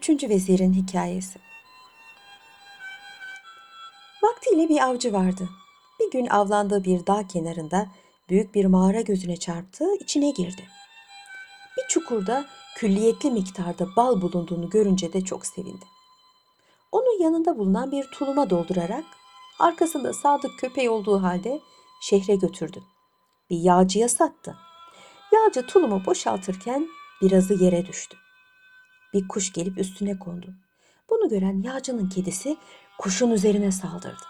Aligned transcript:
Üçüncü 0.00 0.28
vezirin 0.28 0.72
hikayesi. 0.72 1.38
Vaktiyle 4.22 4.68
bir 4.68 4.84
avcı 4.84 5.12
vardı. 5.12 5.48
Bir 6.00 6.10
gün 6.10 6.26
avlandığı 6.26 6.84
bir 6.84 7.06
dağ 7.06 7.26
kenarında 7.26 7.86
büyük 8.28 8.54
bir 8.54 8.64
mağara 8.64 9.00
gözüne 9.00 9.36
çarptı, 9.36 9.84
içine 9.94 10.30
girdi. 10.30 10.62
Bir 11.76 11.88
çukurda 11.88 12.46
külliyetli 12.76 13.30
miktarda 13.30 13.86
bal 13.96 14.20
bulunduğunu 14.20 14.70
görünce 14.70 15.12
de 15.12 15.20
çok 15.20 15.46
sevindi. 15.46 15.84
Onu 16.92 17.22
yanında 17.22 17.58
bulunan 17.58 17.92
bir 17.92 18.04
tuluma 18.04 18.50
doldurarak 18.50 19.04
arkasında 19.58 20.12
sadık 20.12 20.58
köpeği 20.58 20.90
olduğu 20.90 21.22
halde 21.22 21.60
şehre 22.02 22.34
götürdü. 22.34 22.82
Bir 23.50 23.58
yağcıya 23.58 24.08
sattı. 24.08 24.56
Yağcı 25.32 25.66
tulumu 25.66 26.06
boşaltırken 26.06 26.88
birazı 27.22 27.54
yere 27.54 27.86
düştü. 27.86 28.16
Bir 29.14 29.28
kuş 29.28 29.52
gelip 29.52 29.78
üstüne 29.78 30.18
kondu. 30.18 30.54
Bunu 31.10 31.28
gören 31.28 31.62
yağcının 31.62 32.08
kedisi 32.08 32.56
kuşun 32.98 33.30
üzerine 33.30 33.72
saldırdı. 33.72 34.24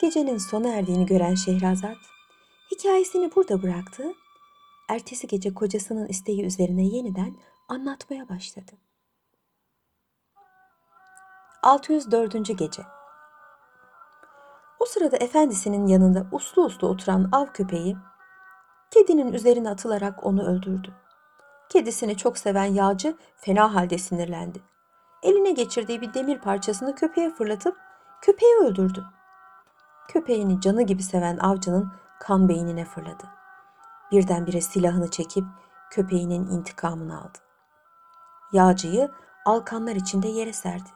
Gecenin 0.00 0.38
sona 0.38 0.68
erdiğini 0.68 1.06
gören 1.06 1.34
Şehrazat 1.34 1.96
hikayesini 2.70 3.34
burada 3.36 3.62
bıraktı. 3.62 4.12
Ertesi 4.88 5.26
gece 5.26 5.54
kocasının 5.54 6.06
isteği 6.06 6.44
üzerine 6.44 6.86
yeniden 6.86 7.36
anlatmaya 7.68 8.28
başladı. 8.28 8.72
604. 11.62 12.58
gece 12.58 12.82
O 14.80 14.84
sırada 14.84 15.16
efendisinin 15.16 15.86
yanında 15.86 16.26
uslu 16.32 16.64
uslu 16.64 16.88
oturan 16.88 17.28
av 17.32 17.46
köpeği 17.46 17.96
kedinin 18.90 19.32
üzerine 19.32 19.70
atılarak 19.70 20.26
onu 20.26 20.42
öldürdü. 20.42 21.07
Kedisini 21.68 22.16
çok 22.16 22.38
seven 22.38 22.64
yağcı 22.64 23.16
fena 23.36 23.74
halde 23.74 23.98
sinirlendi. 23.98 24.60
Eline 25.22 25.50
geçirdiği 25.50 26.00
bir 26.00 26.14
demir 26.14 26.38
parçasını 26.38 26.94
köpeğe 26.94 27.30
fırlatıp 27.30 27.76
köpeği 28.20 28.54
öldürdü. 28.56 29.04
Köpeğini 30.08 30.60
canı 30.60 30.82
gibi 30.82 31.02
seven 31.02 31.38
avcının 31.38 31.92
kan 32.20 32.48
beynine 32.48 32.84
fırladı. 32.84 33.24
Birdenbire 34.12 34.60
silahını 34.60 35.10
çekip 35.10 35.44
köpeğinin 35.90 36.46
intikamını 36.46 37.20
aldı. 37.20 37.38
Yağcıyı 38.52 39.10
alkanlar 39.44 39.96
içinde 39.96 40.28
yere 40.28 40.52
serdi. 40.52 40.88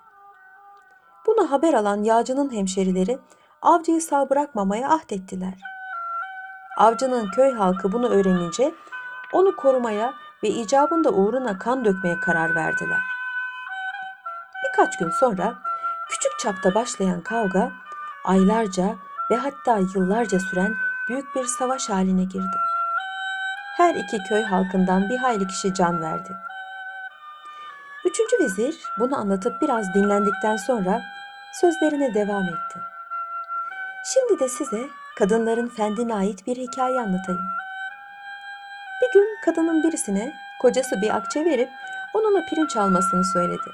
Bunu 1.27 1.51
haber 1.51 1.75
alan 1.75 2.03
yağcının 2.03 2.53
hemşerileri 2.53 3.19
avcıyı 3.62 4.01
sağ 4.01 4.31
bırakmamaya 4.31 4.91
ahdettiler. 4.91 5.55
Avcının 6.77 7.31
köy 7.31 7.53
halkı 7.53 7.92
bunu 7.92 8.09
öğrenince 8.09 8.75
onu 9.33 9.57
korumaya 9.57 10.14
ve 10.43 10.48
icabında 10.48 11.11
uğruna 11.11 11.59
kan 11.59 11.85
dökmeye 11.85 12.21
karar 12.21 12.55
verdiler. 12.55 13.01
Birkaç 14.65 14.98
gün 14.98 15.11
sonra 15.11 15.55
küçük 16.11 16.39
çapta 16.39 16.75
başlayan 16.75 17.21
kavga 17.21 17.73
aylarca 18.25 18.97
ve 19.31 19.37
hatta 19.37 19.79
yıllarca 19.95 20.41
süren 20.41 20.75
büyük 21.09 21.35
bir 21.35 21.45
savaş 21.45 21.91
haline 21.91 22.25
girdi. 22.25 22.57
Her 23.77 23.95
iki 23.95 24.19
köy 24.29 24.43
halkından 24.43 25.09
bir 25.09 25.19
hayli 25.19 25.47
kişi 25.47 25.75
can 25.75 26.03
verdi. 26.03 26.37
Üçüncü 28.05 28.45
vezir 28.45 28.77
bunu 28.98 29.19
anlatıp 29.19 29.63
biraz 29.63 29.95
dinlendikten 29.95 30.57
sonra 30.57 31.03
sözlerine 31.53 32.15
devam 32.15 32.45
etti. 32.45 32.81
Şimdi 34.05 34.41
de 34.41 34.48
size 34.48 34.89
kadınların 35.19 35.69
fendine 35.69 36.15
ait 36.15 36.47
bir 36.47 36.57
hikaye 36.57 37.01
anlatayım. 37.01 37.61
Kadının 39.45 39.83
birisine 39.83 40.33
kocası 40.61 41.03
bir 41.03 41.17
akçe 41.17 41.45
verip 41.45 41.69
onunla 42.15 42.47
pirinç 42.47 42.77
almasını 42.77 43.25
söyledi. 43.25 43.71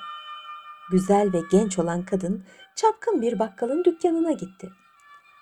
Güzel 0.91 1.33
ve 1.33 1.39
genç 1.51 1.79
olan 1.79 2.05
kadın 2.05 2.45
çapkın 2.77 3.23
bir 3.23 3.39
bakkalın 3.39 3.85
dükkanına 3.85 4.33
gitti. 4.33 4.71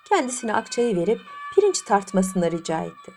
Kendisine 0.08 0.54
akçayı 0.54 0.96
verip 0.96 1.20
pirinç 1.54 1.82
tartmasını 1.82 2.50
rica 2.50 2.80
etti. 2.80 3.12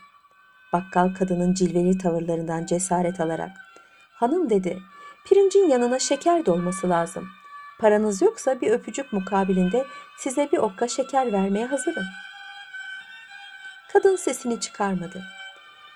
Bakkal 0.73 1.15
kadının 1.19 1.53
cilveli 1.53 1.97
tavırlarından 1.97 2.65
cesaret 2.65 3.19
alarak 3.19 3.51
"Hanım" 4.13 4.49
dedi. 4.49 4.79
"Pirincin 5.25 5.67
yanına 5.67 5.99
şeker 5.99 6.45
dolması 6.45 6.89
lazım. 6.89 7.27
Paranız 7.79 8.21
yoksa 8.21 8.61
bir 8.61 8.71
öpücük 8.71 9.13
mukabilinde 9.13 9.85
size 10.17 10.49
bir 10.51 10.57
okka 10.57 10.87
şeker 10.87 11.33
vermeye 11.33 11.65
hazırım." 11.65 12.05
Kadın 13.93 14.15
sesini 14.15 14.59
çıkarmadı. 14.59 15.38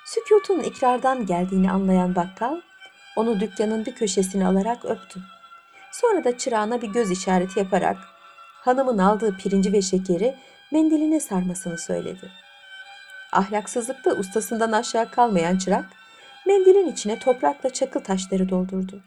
Sükutun 0.06 0.59
ikrardan 0.59 1.25
geldiğini 1.25 1.72
anlayan 1.72 2.16
bakkal 2.16 2.62
onu 3.16 3.40
dükkanın 3.40 3.86
bir 3.86 3.96
köşesine 3.96 4.47
alarak 4.47 4.86
öptü. 4.86 5.19
Sonra 5.91 6.24
da 6.24 6.38
çırağına 6.38 6.81
bir 6.81 6.88
göz 6.88 7.12
işareti 7.12 7.59
yaparak 7.59 7.97
hanımın 8.62 8.97
aldığı 8.97 9.38
pirinci 9.38 9.74
ve 9.74 9.81
şekeri 9.81 10.36
mendiline 10.72 11.19
sarmasını 11.19 11.78
söyledi. 11.78 12.31
Ahlaksızlıkta 13.31 14.12
ustasından 14.12 14.72
aşağı 14.72 15.12
kalmayan 15.12 15.58
çırak 15.58 15.86
mendilin 16.47 16.91
içine 16.91 17.20
toprakla 17.20 17.70
çakıl 17.70 18.00
taşları 18.00 18.50
doldurdu. 18.50 19.02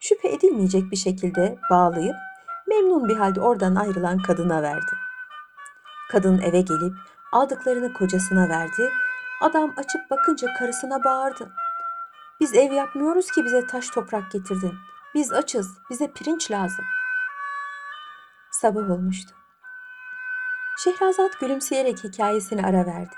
Şüphe 0.00 0.28
edilmeyecek 0.28 0.90
bir 0.90 0.96
şekilde 0.96 1.58
bağlayıp 1.70 2.16
memnun 2.66 3.08
bir 3.08 3.16
halde 3.16 3.40
oradan 3.40 3.74
ayrılan 3.74 4.18
kadına 4.18 4.62
verdi. 4.62 4.92
Kadın 6.10 6.38
eve 6.38 6.60
gelip 6.60 6.94
aldıklarını 7.32 7.92
kocasına 7.92 8.48
verdi. 8.48 8.90
Adam 9.40 9.74
açıp 9.76 10.10
bakınca 10.10 10.54
karısına 10.58 11.04
bağırdı. 11.04 11.52
Biz 12.40 12.54
ev 12.54 12.72
yapmıyoruz 12.72 13.30
ki 13.30 13.44
bize 13.44 13.66
taş 13.66 13.90
toprak 13.90 14.30
getirdin. 14.32 14.74
Biz 15.14 15.32
açız, 15.32 15.78
bize 15.90 16.12
pirinç 16.12 16.50
lazım. 16.50 16.84
Sabah 18.50 18.90
olmuştu. 18.90 19.34
Şehrazat 20.84 21.40
gülümseyerek 21.40 22.04
hikayesini 22.04 22.66
ara 22.66 22.86
verdi. 22.86 23.14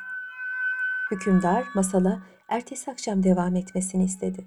Hükümdar 1.10 1.64
masala 1.74 2.18
ertesi 2.48 2.90
akşam 2.90 3.22
devam 3.22 3.56
etmesini 3.56 4.04
istedi. 4.04 4.46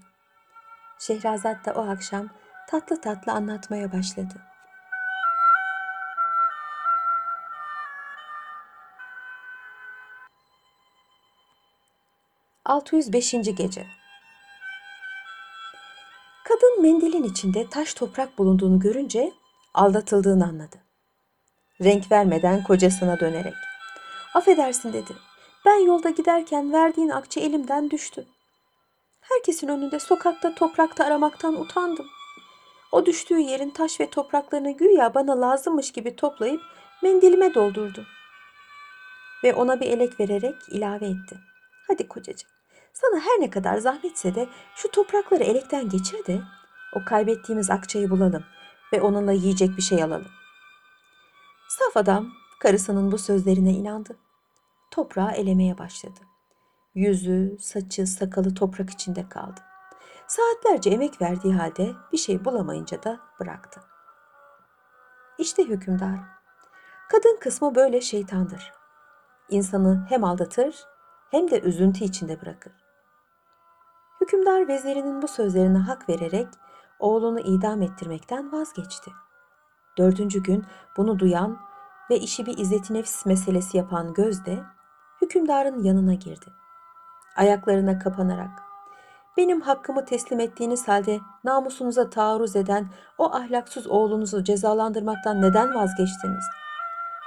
Şehrazat 0.99 1.65
da 1.65 1.73
o 1.73 1.89
akşam 1.89 2.29
tatlı 2.69 3.01
tatlı 3.01 3.31
anlatmaya 3.31 3.91
başladı. 3.93 4.52
...605. 12.65 13.31
Gece 13.31 13.85
Kadın 16.43 16.81
mendilin 16.81 17.23
içinde 17.23 17.69
taş 17.69 17.93
toprak 17.93 18.37
bulunduğunu 18.37 18.79
görünce 18.79 19.31
aldatıldığını 19.73 20.45
anladı. 20.45 20.77
Renk 21.81 22.11
vermeden 22.11 22.63
kocasına 22.63 23.19
dönerek. 23.19 23.53
Affedersin 24.33 24.93
dedi. 24.93 25.13
Ben 25.65 25.85
yolda 25.85 26.09
giderken 26.09 26.73
verdiğin 26.73 27.09
akçe 27.09 27.39
elimden 27.39 27.91
düştü. 27.91 28.25
Herkesin 29.21 29.67
önünde 29.67 29.99
sokakta 29.99 30.55
toprakta 30.55 31.05
aramaktan 31.05 31.61
utandım. 31.61 32.05
O 32.91 33.05
düştüğü 33.05 33.39
yerin 33.39 33.69
taş 33.69 33.99
ve 33.99 34.09
topraklarını 34.09 34.71
güya 34.71 35.13
bana 35.13 35.41
lazımmış 35.41 35.91
gibi 35.91 36.15
toplayıp 36.15 36.61
mendilime 37.01 37.53
doldurdu. 37.53 38.05
Ve 39.43 39.53
ona 39.53 39.79
bir 39.79 39.85
elek 39.85 40.19
vererek 40.19 40.55
ilave 40.71 41.05
etti. 41.05 41.52
Hadi 41.87 42.07
kocacığım 42.07 42.49
sana 42.93 43.19
her 43.19 43.41
ne 43.41 43.49
kadar 43.49 43.77
zahmetse 43.77 44.35
de 44.35 44.49
şu 44.75 44.91
toprakları 44.91 45.43
elekten 45.43 45.89
geçir 45.89 46.25
de 46.25 46.41
o 46.95 47.05
kaybettiğimiz 47.05 47.69
akçayı 47.69 48.09
bulalım 48.09 48.43
ve 48.93 49.01
onunla 49.01 49.31
yiyecek 49.31 49.77
bir 49.77 49.81
şey 49.81 50.03
alalım. 50.03 50.31
Saf 51.69 51.97
adam 51.97 52.27
karısının 52.59 53.11
bu 53.11 53.17
sözlerine 53.17 53.71
inandı. 53.71 54.17
Toprağı 54.91 55.31
elemeye 55.31 55.77
başladı. 55.77 56.19
Yüzü, 56.95 57.57
saçı, 57.59 58.07
sakalı 58.07 58.55
toprak 58.55 58.89
içinde 58.89 59.29
kaldı. 59.29 59.61
Saatlerce 60.27 60.89
emek 60.89 61.21
verdiği 61.21 61.53
halde 61.53 61.93
bir 62.11 62.17
şey 62.17 62.45
bulamayınca 62.45 63.03
da 63.03 63.19
bıraktı. 63.39 63.81
İşte 65.37 65.63
hükümdar. 65.63 66.19
Kadın 67.11 67.39
kısmı 67.39 67.75
böyle 67.75 68.01
şeytandır. 68.01 68.71
İnsanı 69.49 70.05
hem 70.09 70.23
aldatır 70.23 70.85
hem 71.33 71.51
de 71.51 71.61
üzüntü 71.61 72.03
içinde 72.03 72.41
bırakır. 72.41 72.73
Hükümdar 74.21 74.67
vezirinin 74.67 75.21
bu 75.21 75.27
sözlerine 75.27 75.77
hak 75.77 76.09
vererek 76.09 76.47
oğlunu 76.99 77.39
idam 77.39 77.81
ettirmekten 77.81 78.51
vazgeçti. 78.51 79.11
Dördüncü 79.97 80.43
gün 80.43 80.65
bunu 80.97 81.19
duyan 81.19 81.57
ve 82.09 82.19
işi 82.19 82.45
bir 82.45 82.57
izzeti 82.57 82.93
nefs 82.93 83.25
meselesi 83.25 83.77
yapan 83.77 84.13
Gözde, 84.13 84.63
hükümdarın 85.21 85.83
yanına 85.83 86.13
girdi. 86.13 86.45
Ayaklarına 87.35 87.99
kapanarak, 87.99 88.61
benim 89.37 89.61
hakkımı 89.61 90.05
teslim 90.05 90.39
ettiğiniz 90.39 90.87
halde 90.87 91.19
namusunuza 91.43 92.09
taarruz 92.09 92.55
eden 92.55 92.89
o 93.17 93.33
ahlaksız 93.33 93.87
oğlunuzu 93.87 94.43
cezalandırmaktan 94.43 95.41
neden 95.41 95.75
vazgeçtiniz? 95.75 96.45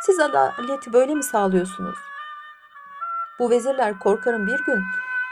Siz 0.00 0.20
adaleti 0.20 0.93
böyle 0.93 1.14
mi 1.14 1.23
sağlıyorsunuz? 1.23 1.97
Bu 3.38 3.50
vezirler 3.50 3.99
korkarım 3.99 4.47
bir 4.47 4.65
gün 4.65 4.85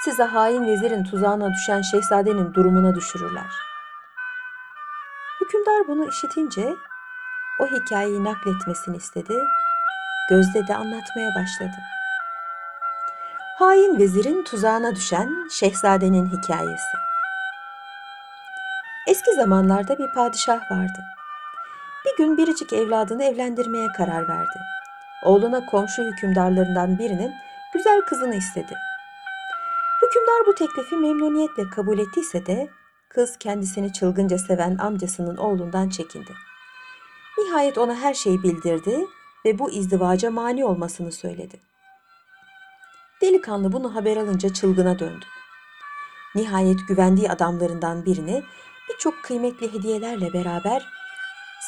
size 0.04 0.22
hain 0.22 0.66
vezirin 0.66 1.04
tuzağına 1.04 1.52
düşen 1.54 1.82
şehzadenin 1.82 2.54
durumuna 2.54 2.94
düşürürler. 2.94 3.50
Hükümdar 5.40 5.88
bunu 5.88 6.08
işitince 6.08 6.74
o 7.60 7.66
hikayeyi 7.66 8.24
nakletmesini 8.24 8.96
istedi. 8.96 9.34
Gözde 10.30 10.66
de 10.66 10.74
anlatmaya 10.74 11.30
başladı. 11.34 11.76
Hain 13.58 13.98
vezirin 13.98 14.44
tuzağına 14.44 14.94
düşen 14.94 15.48
şehzadenin 15.50 16.26
hikayesi. 16.26 16.96
Eski 19.08 19.34
zamanlarda 19.34 19.98
bir 19.98 20.12
padişah 20.12 20.70
vardı. 20.70 21.04
Bir 22.06 22.24
gün 22.24 22.36
biricik 22.36 22.72
evladını 22.72 23.24
evlendirmeye 23.24 23.88
karar 23.96 24.28
verdi. 24.28 24.58
Oğluna 25.24 25.66
komşu 25.66 26.02
hükümdarlarından 26.02 26.98
birinin 26.98 27.34
güzel 27.74 28.00
kızını 28.00 28.34
istedi. 28.34 28.76
Hükümdar 30.02 30.46
bu 30.46 30.54
teklifi 30.54 30.96
memnuniyetle 30.96 31.70
kabul 31.70 31.98
ettiyse 31.98 32.46
de 32.46 32.70
kız 33.08 33.36
kendisini 33.38 33.92
çılgınca 33.92 34.38
seven 34.38 34.78
amcasının 34.78 35.36
oğlundan 35.36 35.88
çekindi. 35.88 36.32
Nihayet 37.38 37.78
ona 37.78 37.94
her 37.94 38.14
şeyi 38.14 38.42
bildirdi 38.42 39.06
ve 39.44 39.58
bu 39.58 39.70
izdivaca 39.70 40.30
mani 40.30 40.64
olmasını 40.64 41.12
söyledi. 41.12 41.60
Delikanlı 43.22 43.72
bunu 43.72 43.94
haber 43.94 44.16
alınca 44.16 44.52
çılgına 44.52 44.98
döndü. 44.98 45.24
Nihayet 46.34 46.78
güvendiği 46.88 47.30
adamlarından 47.30 48.04
birini 48.04 48.42
birçok 48.88 49.22
kıymetli 49.22 49.72
hediyelerle 49.72 50.32
beraber 50.32 50.86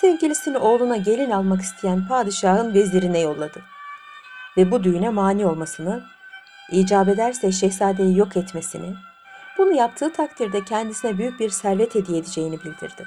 sevgilisini 0.00 0.59
oğluna 0.59 0.97
gelin 0.97 1.31
almak 1.31 1.61
isteyen 1.61 2.09
padişahın 2.09 2.75
vezirine 2.75 3.20
yolladı. 3.20 3.75
Ve 4.56 4.70
bu 4.70 4.85
düğüne 4.85 5.08
mani 5.08 5.47
olmasını, 5.47 6.05
icap 6.70 7.08
ederse 7.08 7.53
şehzadeyi 7.53 8.19
yok 8.19 8.37
etmesini, 8.37 8.94
bunu 9.58 9.73
yaptığı 9.73 10.12
takdirde 10.12 10.64
kendisine 10.64 11.19
büyük 11.19 11.41
bir 11.41 11.50
servet 11.50 11.94
hediye 11.94 12.19
edeceğini 12.19 12.61
bildirdi. 12.64 13.06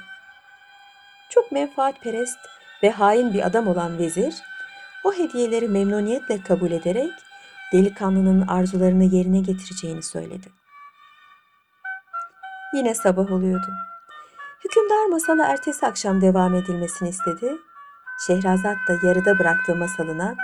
Çok 1.30 1.52
menfaatperest 1.52 2.38
ve 2.82 2.90
hain 2.90 3.34
bir 3.34 3.46
adam 3.46 3.68
olan 3.68 3.98
vezir, 3.98 4.34
o 5.04 5.12
hediyeleri 5.12 5.68
memnuniyetle 5.68 6.42
kabul 6.42 6.70
ederek 6.70 7.12
delikanlının 7.72 8.46
arzularını 8.46 9.04
yerine 9.04 9.40
getireceğini 9.40 10.02
söyledi. 10.02 10.48
Yine 12.74 12.94
sabah 12.94 13.32
oluyordu. 13.32 13.66
Hükümdar 14.64 15.06
masala 15.06 15.46
ertesi 15.46 15.86
akşam 15.86 16.20
devam 16.20 16.54
edilmesini 16.54 17.08
istedi. 17.08 17.56
Şehrazat 18.26 18.76
da 18.88 19.06
yarıda 19.06 19.38
bıraktığı 19.38 19.76
masalına 19.76 20.36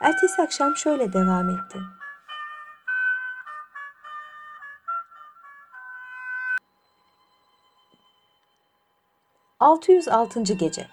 ertesi 0.00 0.42
akşam 0.42 0.76
şöyle 0.76 1.12
devam 1.12 1.50
etti. 1.50 1.78
...606. 9.60 10.54
Gece 10.54 10.88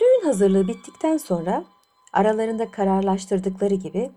Düğün 0.00 0.26
hazırlığı 0.26 0.68
bittikten 0.68 1.16
sonra 1.16 1.64
aralarında 2.12 2.70
kararlaştırdıkları 2.70 3.74
gibi 3.74 4.10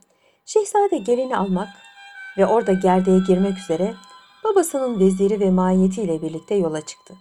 şehzade 0.46 0.98
gelini 0.98 1.38
almak 1.38 1.70
ve 2.38 2.46
orada 2.46 2.74
gerdeğe 2.74 3.20
girmek 3.20 3.58
üzere 3.58 3.96
babasının 4.44 5.00
veziri 5.00 5.40
ve 5.40 5.52
mahiyetiyle 5.52 6.22
birlikte 6.22 6.56
yola 6.56 6.82
çıktı. 6.82 7.16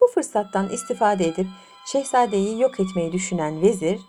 Bu 0.00 0.06
fırsattan 0.06 0.68
istifade 0.68 1.26
edip 1.26 1.46
şehzadeyi 1.86 2.60
yok 2.60 2.80
etmeyi 2.80 3.12
düşünen 3.12 3.62
vezir 3.62 4.00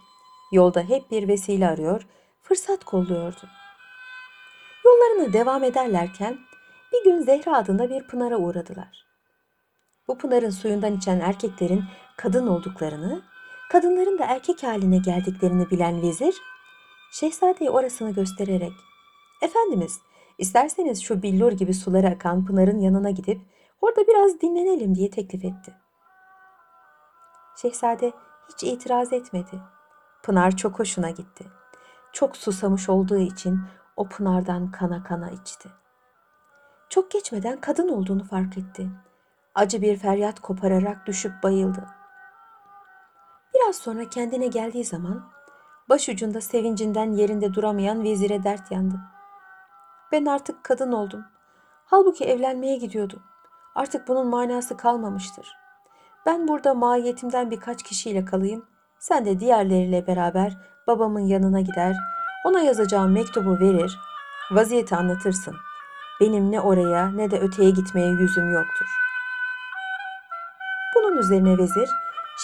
yolda 0.51 0.81
hep 0.81 1.11
bir 1.11 1.27
vesile 1.27 1.67
arıyor, 1.67 2.07
fırsat 2.43 2.83
kolluyordu. 2.83 3.49
Yollarına 4.85 5.33
devam 5.33 5.63
ederlerken 5.63 6.37
bir 6.93 7.03
gün 7.03 7.21
Zehra 7.21 7.57
adında 7.57 7.89
bir 7.89 8.07
pınara 8.07 8.37
uğradılar. 8.37 9.05
Bu 10.07 10.17
pınarın 10.17 10.49
suyundan 10.49 10.97
içen 10.97 11.19
erkeklerin 11.19 11.83
kadın 12.17 12.47
olduklarını, 12.47 13.21
kadınların 13.71 14.19
da 14.19 14.25
erkek 14.25 14.63
haline 14.63 14.97
geldiklerini 14.97 15.69
bilen 15.69 16.01
vezir, 16.01 16.35
şehzadeye 17.11 17.69
orasını 17.69 18.13
göstererek, 18.13 18.73
''Efendimiz, 19.41 19.99
isterseniz 20.37 21.03
şu 21.03 21.21
billur 21.23 21.51
gibi 21.51 21.73
suları 21.73 22.07
akan 22.07 22.45
pınarın 22.45 22.79
yanına 22.79 23.09
gidip 23.11 23.41
orada 23.81 24.07
biraz 24.07 24.41
dinlenelim.'' 24.41 24.95
diye 24.95 25.09
teklif 25.09 25.45
etti. 25.45 25.86
Şehzade 27.61 28.13
hiç 28.49 28.63
itiraz 28.63 29.13
etmedi. 29.13 29.61
Pınar 30.23 30.57
çok 30.57 30.79
hoşuna 30.79 31.09
gitti. 31.09 31.45
Çok 32.13 32.37
susamış 32.37 32.89
olduğu 32.89 33.17
için 33.17 33.61
o 33.95 34.09
pınardan 34.09 34.71
kana 34.71 35.03
kana 35.03 35.31
içti. 35.31 35.69
Çok 36.89 37.11
geçmeden 37.11 37.61
kadın 37.61 37.89
olduğunu 37.89 38.23
fark 38.23 38.57
etti. 38.57 38.89
Acı 39.55 39.81
bir 39.81 39.97
feryat 39.97 40.39
kopararak 40.39 41.07
düşüp 41.07 41.43
bayıldı. 41.43 41.85
Biraz 43.55 43.75
sonra 43.75 44.09
kendine 44.09 44.47
geldiği 44.47 44.85
zaman 44.85 45.25
başucunda 45.89 46.41
sevincinden 46.41 47.11
yerinde 47.11 47.53
duramayan 47.53 48.03
vezire 48.03 48.43
dert 48.43 48.71
yandı. 48.71 48.95
Ben 50.11 50.25
artık 50.25 50.63
kadın 50.63 50.91
oldum. 50.91 51.25
Halbuki 51.85 52.25
evlenmeye 52.25 52.77
gidiyordum. 52.77 53.23
Artık 53.75 54.07
bunun 54.07 54.27
manası 54.27 54.77
kalmamıştır. 54.77 55.66
Ben 56.27 56.47
burada 56.47 56.73
mahiyetimden 56.73 57.51
birkaç 57.51 57.83
kişiyle 57.83 58.25
kalayım. 58.25 58.65
Sen 58.99 59.25
de 59.25 59.39
diğerleriyle 59.39 60.07
beraber 60.07 60.57
babamın 60.87 61.19
yanına 61.19 61.61
gider, 61.61 61.95
ona 62.45 62.59
yazacağım 62.59 63.11
mektubu 63.11 63.59
verir, 63.59 63.99
vaziyeti 64.51 64.95
anlatırsın. 64.95 65.55
Benim 66.21 66.51
ne 66.51 66.61
oraya 66.61 67.11
ne 67.11 67.31
de 67.31 67.39
öteye 67.39 67.69
gitmeye 67.69 68.07
yüzüm 68.07 68.53
yoktur. 68.53 68.85
Bunun 70.95 71.17
üzerine 71.17 71.57
vezir 71.57 71.89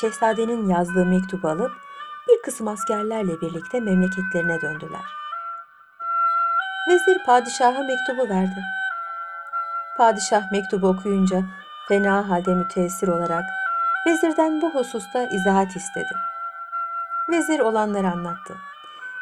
şehzadenin 0.01 0.69
yazdığı 0.69 1.05
mektubu 1.05 1.47
alıp 1.47 1.71
bir 2.29 2.41
kısım 2.41 2.67
askerlerle 2.67 3.41
birlikte 3.41 3.79
memleketlerine 3.79 4.61
döndüler. 4.61 5.05
Vezir 6.89 7.17
padişaha 7.25 7.83
mektubu 7.83 8.29
verdi. 8.29 8.63
Padişah 9.97 10.51
mektubu 10.51 10.87
okuyunca 10.87 11.41
fena 11.87 12.29
halde 12.29 12.55
müteessir 12.55 13.07
olarak 13.07 13.43
vezirden 14.07 14.61
bu 14.61 14.69
hususta 14.69 15.23
izahat 15.23 15.75
istedi. 15.75 16.15
Vezir 17.29 17.59
olanları 17.59 18.07
anlattı. 18.07 18.57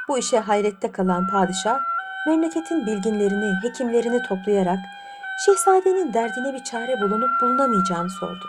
Bu 0.08 0.18
işe 0.18 0.40
hayrette 0.40 0.92
kalan 0.92 1.28
padişah 1.28 1.80
memleketin 2.28 2.86
bilginlerini, 2.86 3.54
hekimlerini 3.64 4.24
toplayarak 4.24 4.80
şehzadenin 5.46 6.14
derdine 6.14 6.54
bir 6.54 6.64
çare 6.64 7.02
bulunup 7.02 7.30
bulunamayacağını 7.42 8.10
sordu. 8.10 8.46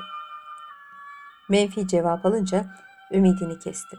Menfi 1.49 1.89
cevap 1.89 2.27
alınca 2.27 2.65
ümidini 3.13 3.59
kesti. 3.59 3.99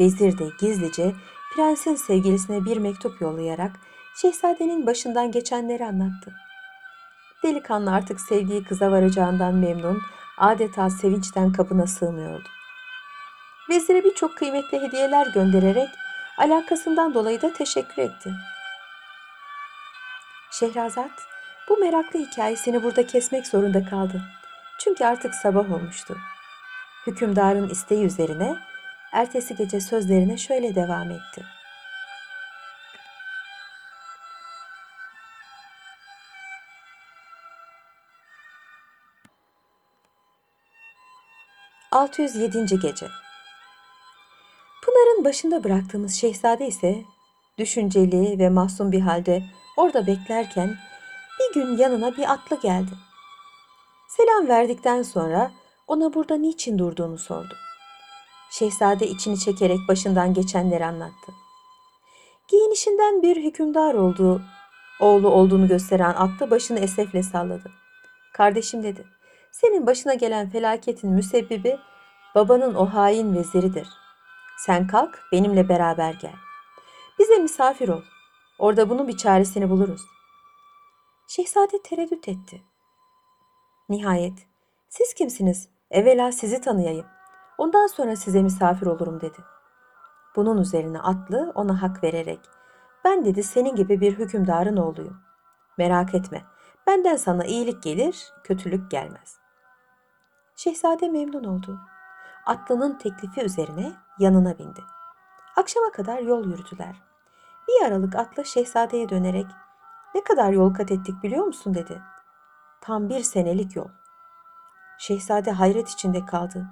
Vezir 0.00 0.38
de 0.38 0.44
gizlice 0.60 1.12
prensin 1.54 1.94
sevgilisine 1.94 2.64
bir 2.64 2.76
mektup 2.76 3.20
yollayarak 3.20 3.72
şehzadenin 4.16 4.86
başından 4.86 5.32
geçenleri 5.32 5.84
anlattı. 5.84 6.34
Delikanlı 7.42 7.92
artık 7.92 8.20
sevdiği 8.20 8.64
kıza 8.64 8.90
varacağından 8.90 9.54
memnun, 9.54 10.02
adeta 10.38 10.90
sevinçten 10.90 11.52
kapına 11.52 11.86
sığmıyordu. 11.86 12.48
Vezire 13.70 14.04
birçok 14.04 14.36
kıymetli 14.36 14.80
hediyeler 14.80 15.26
göndererek 15.26 15.88
alakasından 16.38 17.14
dolayı 17.14 17.42
da 17.42 17.52
teşekkür 17.52 18.02
etti. 18.02 18.30
Şehrazat 20.50 21.10
bu 21.68 21.76
meraklı 21.76 22.20
hikayesini 22.20 22.82
burada 22.82 23.06
kesmek 23.06 23.46
zorunda 23.46 23.84
kaldı. 23.84 24.22
Çünkü 24.78 25.04
artık 25.04 25.34
sabah 25.34 25.72
olmuştu. 25.72 26.16
Hükümdarın 27.06 27.68
isteği 27.68 28.04
üzerine 28.04 28.56
ertesi 29.12 29.56
gece 29.56 29.80
sözlerine 29.80 30.36
şöyle 30.36 30.74
devam 30.74 31.10
etti. 31.10 31.44
...607. 42.04 42.80
Gece 42.82 43.06
Pınar'ın 44.82 45.24
başında 45.24 45.64
bıraktığımız 45.64 46.14
şehzade 46.14 46.66
ise... 46.66 47.02
...düşünceli 47.58 48.38
ve 48.38 48.48
mahzun 48.48 48.92
bir 48.92 49.00
halde 49.00 49.42
orada 49.76 50.06
beklerken... 50.06 50.76
...bir 51.40 51.60
gün 51.60 51.76
yanına 51.76 52.16
bir 52.16 52.32
atlı 52.32 52.60
geldi. 52.60 52.90
Selam 54.08 54.48
verdikten 54.48 55.02
sonra 55.02 55.50
ona 55.86 56.14
burada 56.14 56.36
niçin 56.36 56.78
durduğunu 56.78 57.18
sordu. 57.18 57.54
Şehzade 58.50 59.06
içini 59.06 59.38
çekerek 59.38 59.78
başından 59.88 60.34
geçenleri 60.34 60.84
anlattı. 60.84 61.32
Giyinişinden 62.48 63.22
bir 63.22 63.36
hükümdar 63.36 63.94
olduğu, 63.94 64.42
oğlu 65.00 65.28
olduğunu 65.28 65.68
gösteren 65.68 66.14
atlı 66.14 66.50
başını 66.50 66.78
esefle 66.78 67.22
salladı. 67.22 67.70
Kardeşim 68.32 68.82
dedi, 68.82 69.04
senin 69.52 69.86
başına 69.86 70.14
gelen 70.14 70.50
felaketin 70.50 71.10
müsebbibi 71.10 71.78
babanın 72.34 72.74
o 72.74 72.86
hain 72.86 73.34
veziridir. 73.34 73.88
Sen 74.58 74.86
kalk 74.86 75.22
benimle 75.32 75.68
beraber 75.68 76.14
gel. 76.14 76.34
Bize 77.18 77.38
misafir 77.38 77.88
ol. 77.88 78.02
Orada 78.58 78.90
bunun 78.90 79.08
bir 79.08 79.16
çaresini 79.16 79.70
buluruz. 79.70 80.02
Şehzade 81.28 81.82
tereddüt 81.82 82.28
etti. 82.28 82.62
Nihayet, 83.88 84.46
siz 84.88 85.14
kimsiniz? 85.14 85.68
Evvela 85.90 86.32
sizi 86.32 86.60
tanıyayım. 86.60 87.06
Ondan 87.58 87.86
sonra 87.86 88.16
size 88.16 88.42
misafir 88.42 88.86
olurum 88.86 89.20
dedi. 89.20 89.38
Bunun 90.36 90.58
üzerine 90.58 91.00
atlı 91.00 91.52
ona 91.54 91.82
hak 91.82 92.04
vererek, 92.04 92.40
ben 93.04 93.24
dedi 93.24 93.42
senin 93.42 93.76
gibi 93.76 94.00
bir 94.00 94.18
hükümdarın 94.18 94.76
oğluyum. 94.76 95.20
Merak 95.78 96.14
etme, 96.14 96.44
benden 96.86 97.16
sana 97.16 97.44
iyilik 97.44 97.82
gelir, 97.82 98.32
kötülük 98.44 98.90
gelmez. 98.90 99.38
Şehzade 100.56 101.08
memnun 101.08 101.44
oldu. 101.44 101.80
Atlının 102.46 102.98
teklifi 102.98 103.40
üzerine 103.40 103.92
yanına 104.18 104.58
bindi. 104.58 104.80
Akşama 105.56 105.92
kadar 105.92 106.18
yol 106.18 106.44
yürüdüler. 106.44 107.02
Bir 107.68 107.86
aralık 107.86 108.16
atlı 108.16 108.44
şehzadeye 108.44 109.08
dönerek 109.08 109.46
ne 110.14 110.24
kadar 110.24 110.52
yol 110.52 110.74
kat 110.74 110.90
ettik 110.90 111.22
biliyor 111.22 111.44
musun 111.44 111.74
dedi. 111.74 112.02
Tam 112.80 113.08
bir 113.08 113.20
senelik 113.20 113.76
yol. 113.76 113.88
Şehzade 114.98 115.50
hayret 115.50 115.88
içinde 115.88 116.26
kaldı. 116.26 116.66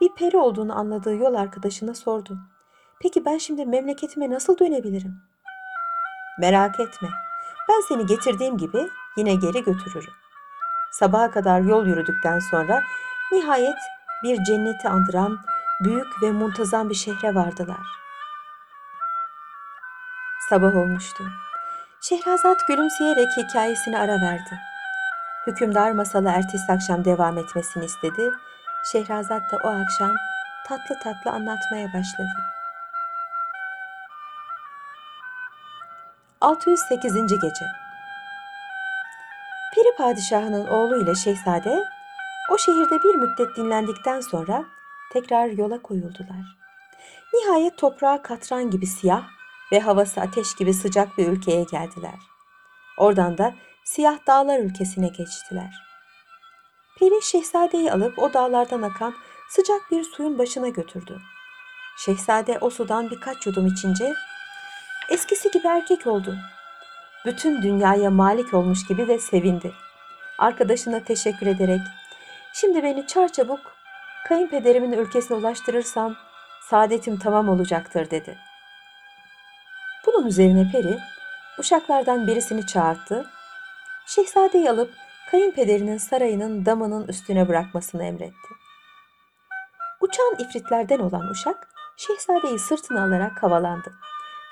Bir 0.00 0.14
peri 0.14 0.36
olduğunu 0.36 0.78
anladığı 0.78 1.14
yol 1.14 1.34
arkadaşına 1.34 1.94
sordu. 1.94 2.38
Peki 3.00 3.24
ben 3.24 3.38
şimdi 3.38 3.66
memleketime 3.66 4.30
nasıl 4.30 4.58
dönebilirim? 4.58 5.22
Merak 6.40 6.80
etme. 6.80 7.08
Ben 7.68 7.80
seni 7.88 8.06
getirdiğim 8.06 8.56
gibi 8.56 8.88
yine 9.16 9.34
geri 9.34 9.64
götürürüm. 9.64 10.12
Sabaha 10.92 11.30
kadar 11.30 11.60
yol 11.60 11.86
yürüdükten 11.86 12.38
sonra 12.38 12.82
nihayet 13.32 13.78
bir 14.22 14.44
cenneti 14.44 14.88
andıran 14.88 15.38
büyük 15.80 16.22
ve 16.22 16.30
muntazam 16.30 16.90
bir 16.90 16.94
şehre 16.94 17.34
vardılar. 17.34 17.86
Sabah 20.48 20.76
olmuştu. 20.76 21.24
Şehrazat 22.00 22.66
gülümseyerek 22.68 23.28
hikayesini 23.36 23.98
ara 23.98 24.20
verdi. 24.20 24.58
Hükümdar 25.46 25.92
masalı 25.92 26.28
ertesi 26.28 26.72
akşam 26.72 27.04
devam 27.04 27.38
etmesini 27.38 27.84
istedi. 27.84 28.30
Şehrazat 28.92 29.52
da 29.52 29.56
o 29.64 29.68
akşam 29.68 30.14
tatlı 30.68 30.98
tatlı 31.02 31.30
anlatmaya 31.30 31.86
başladı. 31.86 32.30
608. 36.40 37.14
Gece 37.14 37.66
Peri 39.74 39.96
padişahının 39.98 40.66
oğlu 40.66 41.02
ile 41.02 41.14
şehzade 41.14 41.84
o 42.48 42.58
şehirde 42.58 43.02
bir 43.02 43.14
müddet 43.14 43.56
dinlendikten 43.56 44.20
sonra 44.20 44.64
tekrar 45.12 45.46
yola 45.46 45.82
koyuldular. 45.82 46.58
Nihayet 47.34 47.78
toprağa 47.78 48.22
katran 48.22 48.70
gibi 48.70 48.86
siyah 48.86 49.28
ve 49.72 49.80
havası 49.80 50.20
ateş 50.20 50.54
gibi 50.54 50.74
sıcak 50.74 51.18
bir 51.18 51.28
ülkeye 51.28 51.64
geldiler. 51.64 52.18
Oradan 52.98 53.38
da 53.38 53.54
siyah 53.84 54.26
dağlar 54.26 54.60
ülkesine 54.60 55.08
geçtiler. 55.08 55.74
Peri 56.98 57.22
şehzadeyi 57.22 57.92
alıp 57.92 58.18
o 58.18 58.32
dağlardan 58.32 58.82
akan 58.82 59.14
sıcak 59.48 59.90
bir 59.90 60.04
suyun 60.04 60.38
başına 60.38 60.68
götürdü. 60.68 61.20
Şehzade 61.98 62.58
o 62.60 62.70
sudan 62.70 63.10
birkaç 63.10 63.46
yudum 63.46 63.66
içince 63.66 64.14
eskisi 65.10 65.50
gibi 65.50 65.66
erkek 65.66 66.06
oldu. 66.06 66.36
Bütün 67.26 67.62
dünyaya 67.62 68.10
malik 68.10 68.54
olmuş 68.54 68.86
gibi 68.86 69.08
de 69.08 69.18
sevindi. 69.18 69.72
Arkadaşına 70.38 71.04
teşekkür 71.04 71.46
ederek 71.46 71.80
şimdi 72.52 72.82
beni 72.82 73.06
çarçabuk 73.06 73.60
kayınpederimin 74.28 74.92
ülkesine 74.92 75.36
ulaştırırsam 75.36 76.16
saadetim 76.70 77.18
tamam 77.18 77.48
olacaktır 77.48 78.10
dedi. 78.10 78.38
Bunun 80.06 80.26
üzerine 80.26 80.70
peri 80.72 80.98
uşaklardan 81.58 82.26
birisini 82.26 82.66
çağırttı. 82.66 83.26
Şehzadeyi 84.06 84.70
alıp 84.70 84.94
kayınpederinin 85.30 85.98
sarayının 85.98 86.66
damının 86.66 87.08
üstüne 87.08 87.48
bırakmasını 87.48 88.04
emretti. 88.04 88.48
Uçan 90.00 90.34
ifritlerden 90.38 90.98
olan 90.98 91.30
uşak 91.30 91.68
şehzadeyi 91.96 92.58
sırtına 92.58 93.04
alarak 93.04 93.42
havalandı. 93.42 93.92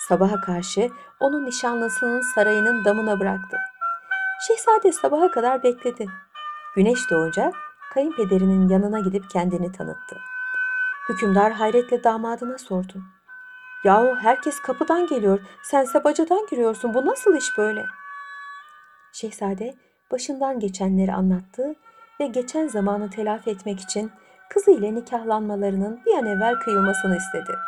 Sabaha 0.09 0.41
karşı 0.41 0.91
onu 1.21 1.47
nişanlısının 1.47 2.21
sarayının 2.35 2.85
damına 2.85 3.21
bıraktı. 3.21 3.57
Şehzade 4.47 4.93
sabaha 4.93 5.31
kadar 5.31 5.63
bekledi. 5.63 6.07
Güneş 6.77 7.11
doğunca 7.11 7.53
kayınpederinin 7.97 8.69
yanına 8.69 9.01
gidip 9.01 9.31
kendini 9.31 9.73
tanıttı. 9.73 10.17
Hükümdar 11.09 11.53
hayretle 11.53 12.05
damadına 12.05 12.59
sordu. 12.59 13.03
Yahu 13.85 14.17
herkes 14.17 14.61
kapıdan 14.61 15.07
geliyor, 15.07 15.41
sense 15.63 16.05
bacadan 16.05 16.47
giriyorsun. 16.51 16.95
Bu 16.95 17.07
nasıl 17.07 17.37
iş 17.37 17.59
böyle? 17.59 17.85
Şehzade 19.13 19.75
başından 20.11 20.61
geçenleri 20.61 21.13
anlattı 21.13 21.75
ve 22.21 22.27
geçen 22.27 22.69
zamanı 22.69 23.11
telafi 23.11 23.51
etmek 23.51 23.81
için 23.81 24.11
kızı 24.51 24.71
ile 24.71 24.95
nikahlanmalarının 24.95 26.01
bir 26.07 26.15
an 26.15 26.27
evvel 26.27 26.55
kıyılmasını 26.55 27.17
istedi. 27.17 27.59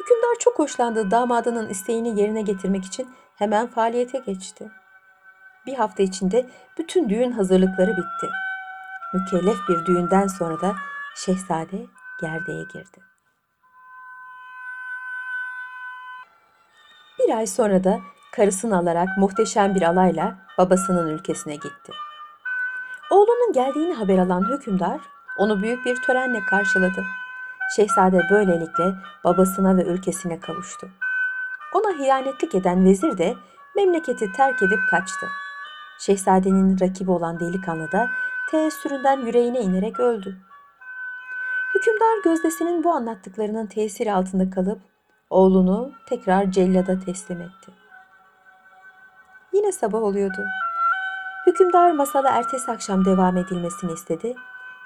Hükümdar 0.00 0.38
çok 0.38 0.58
hoşlandığı 0.58 1.10
damadının 1.10 1.68
isteğini 1.68 2.20
yerine 2.20 2.42
getirmek 2.42 2.84
için 2.84 3.08
hemen 3.36 3.66
faaliyete 3.66 4.18
geçti. 4.18 4.70
Bir 5.68 5.74
hafta 5.74 6.02
içinde 6.02 6.46
bütün 6.78 7.08
düğün 7.08 7.30
hazırlıkları 7.30 7.90
bitti. 7.90 8.26
Mükellef 9.14 9.56
bir 9.68 9.86
düğünden 9.86 10.26
sonra 10.26 10.60
da 10.60 10.74
şehzade 11.16 11.86
gerdeğe 12.20 12.62
girdi. 12.62 13.00
Bir 17.18 17.36
ay 17.36 17.46
sonra 17.46 17.84
da 17.84 18.00
karısını 18.32 18.76
alarak 18.76 19.08
muhteşem 19.18 19.74
bir 19.74 19.82
alayla 19.82 20.38
babasının 20.58 21.08
ülkesine 21.08 21.54
gitti. 21.54 21.92
Oğlunun 23.10 23.52
geldiğini 23.52 23.94
haber 23.94 24.18
alan 24.18 24.48
hükümdar 24.48 25.00
onu 25.38 25.62
büyük 25.62 25.86
bir 25.86 25.96
törenle 25.96 26.40
karşıladı. 26.50 27.04
Şehzade 27.76 28.20
böylelikle 28.30 28.94
babasına 29.24 29.76
ve 29.76 29.84
ülkesine 29.84 30.40
kavuştu. 30.40 30.88
Ona 31.74 31.98
hiyanetlik 31.98 32.54
eden 32.54 32.84
vezir 32.84 33.18
de 33.18 33.34
memleketi 33.76 34.32
terk 34.32 34.62
edip 34.62 34.88
kaçtı. 34.90 35.26
Şehzadenin 35.98 36.80
rakibi 36.80 37.10
olan 37.10 37.40
delikanlı 37.40 37.92
da 37.92 38.08
teessüründen 38.50 39.20
yüreğine 39.26 39.60
inerek 39.60 40.00
öldü. 40.00 40.36
Hükümdar 41.74 42.22
gözdesinin 42.24 42.84
bu 42.84 42.92
anlattıklarının 42.92 43.66
tesiri 43.66 44.12
altında 44.12 44.50
kalıp 44.50 44.80
oğlunu 45.30 45.92
tekrar 46.08 46.50
cellada 46.50 47.00
teslim 47.00 47.40
etti. 47.40 47.72
Yine 49.52 49.72
sabah 49.72 50.02
oluyordu. 50.02 50.44
Hükümdar 51.46 51.90
masala 51.90 52.28
ertesi 52.28 52.70
akşam 52.70 53.04
devam 53.04 53.36
edilmesini 53.36 53.92
istedi. 53.92 54.34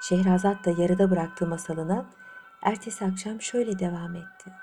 Şehrazat 0.01 0.65
da 0.65 0.69
yarıda 0.81 1.11
bıraktığı 1.11 1.47
masalına 1.47 2.05
ertesi 2.61 3.05
akşam 3.05 3.41
şöyle 3.41 3.79
devam 3.79 4.15
etti. 4.15 4.62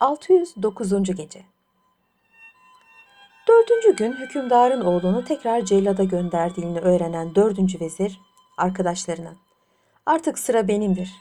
...609. 0.00 1.14
Gece 1.14 1.44
Dördüncü 3.48 3.96
gün 3.96 4.12
hükümdarın 4.12 4.80
oğlunu 4.80 5.24
tekrar 5.24 5.64
cellada 5.64 6.04
gönderdiğini 6.04 6.80
öğrenen 6.80 7.34
dördüncü 7.34 7.80
vezir 7.80 8.20
arkadaşlarına 8.58 9.34
artık 10.06 10.38
sıra 10.38 10.68
benimdir. 10.68 11.12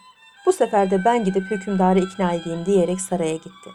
Bu 0.46 0.54
sefer 0.54 0.92
de 0.92 1.06
ben 1.06 1.24
gidip 1.24 1.52
hükümdarı 1.52 2.00
ikna 2.00 2.34
edeyim 2.34 2.66
diyerek 2.66 3.02
saraya 3.02 3.36
gitti. 3.36 3.70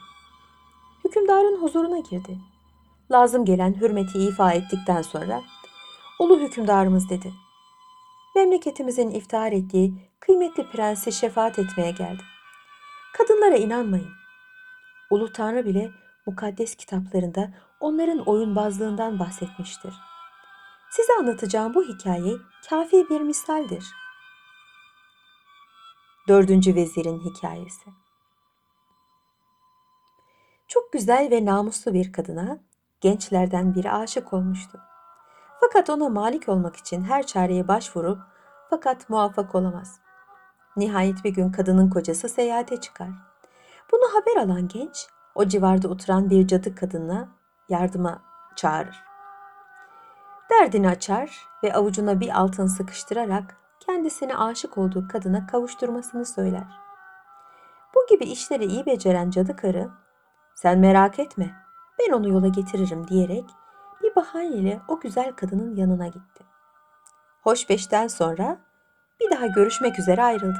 Hükümdarın 1.05 1.63
huzuruna 1.63 1.99
girdi. 1.99 2.39
Lazım 3.11 3.45
gelen 3.45 3.81
hürmeti 3.81 4.19
ifa 4.19 4.53
ettikten 4.53 5.03
sonra 5.03 5.43
Ulu 6.21 6.41
hükümdarımız 6.41 7.11
dedi. 7.11 7.33
Memleketimizin 8.37 9.11
iftihar 9.11 9.53
ettiği 9.53 9.95
kıymetli 10.21 10.71
prensi 10.71 11.13
şefaat 11.13 11.59
etmeye 11.59 11.91
geldim. 11.91 12.25
Kadınlara 13.19 13.57
inanmayın. 13.57 14.09
Ulu 15.11 15.33
Tanrı 15.33 15.65
bile 15.65 15.91
mukaddes 16.27 16.75
kitaplarında 16.75 17.51
onların 17.81 18.19
oyunbazlığından 18.19 19.19
bahsetmiştir. 19.19 19.95
Size 20.91 21.13
anlatacağım 21.21 21.75
bu 21.75 21.85
hikaye 21.85 22.33
kafi 22.71 23.11
bir 23.11 23.21
misaldir. 23.21 23.85
Dördüncü 26.29 26.75
vezirin 26.75 27.21
hikayesi. 27.21 27.91
Çok 30.69 30.93
güzel 30.93 31.29
ve 31.31 31.45
namuslu 31.45 31.95
bir 31.95 32.13
kadına 32.13 32.59
gençlerden 33.01 33.75
biri 33.75 33.93
aşık 33.93 34.33
olmuştu. 34.33 34.81
Fakat 35.61 35.91
ona 35.91 36.09
malik 36.09 36.49
olmak 36.49 36.77
için 36.77 37.05
her 37.05 37.27
çareye 37.27 37.69
başvurup 37.69 38.19
fakat 38.71 39.11
muvaffak 39.11 39.55
olamaz. 39.55 40.01
Nihayet 40.77 41.25
bir 41.25 41.31
gün 41.31 41.53
kadının 41.53 41.91
kocası 41.91 42.29
seyahate 42.29 42.81
çıkar. 42.81 43.28
Bunu 43.93 44.15
haber 44.15 44.43
alan 44.43 44.69
genç 44.69 45.07
o 45.35 45.45
civarda 45.45 45.89
oturan 45.89 46.31
bir 46.31 46.47
cadı 46.47 46.75
kadına 46.75 47.29
yardıma 47.69 48.23
çağırır. 48.57 49.05
Derdini 50.51 50.89
açar 50.89 51.47
ve 51.65 51.75
avucuna 51.75 52.21
bir 52.21 52.41
altın 52.41 52.67
sıkıştırarak 52.67 53.57
kendisine 53.81 54.37
aşık 54.37 54.79
olduğu 54.79 55.09
kadına 55.09 55.47
kavuşturmasını 55.47 56.27
söyler. 56.27 56.67
Bu 57.95 58.07
gibi 58.11 58.25
işleri 58.25 58.65
iyi 58.65 58.87
beceren 58.87 59.31
cadı 59.31 59.57
karı, 59.57 59.89
sen 60.55 60.79
merak 60.79 61.19
etme 61.19 61.55
ben 61.99 62.13
onu 62.13 62.29
yola 62.29 62.49
getiririm 62.49 63.09
diyerek 63.09 63.45
bir 64.03 64.15
bahaneyle 64.17 64.81
o 64.89 65.01
güzel 65.01 65.33
kadının 65.33 65.77
yanına 65.77 66.07
gitti. 66.07 66.45
Hoş 67.43 67.71
beşten 67.71 68.07
sonra 68.09 68.59
bir 69.21 69.31
daha 69.31 69.47
görüşmek 69.47 69.99
üzere 69.99 70.23
ayrıldı. 70.23 70.59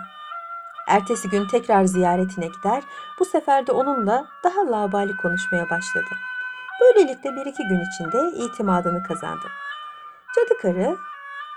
Ertesi 0.89 1.29
gün 1.29 1.49
tekrar 1.49 1.85
ziyaretine 1.85 2.47
gider, 2.47 2.83
bu 3.19 3.25
sefer 3.25 3.67
de 3.67 3.73
onunla 3.73 4.27
daha 4.45 4.71
labali 4.71 5.17
konuşmaya 5.17 5.71
başladı. 5.71 6.15
Böylelikle 6.81 7.37
bir 7.37 7.47
iki 7.47 7.69
gün 7.69 7.81
içinde 7.81 8.37
itimadını 8.37 9.03
kazandı. 9.03 9.47
Cadı 10.37 10.59
karı 10.63 10.97